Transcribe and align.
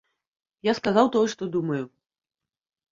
Я 0.69 0.73
сказаў 0.79 1.11
тое, 1.17 1.27
што 1.35 1.43
думаю. 1.59 1.81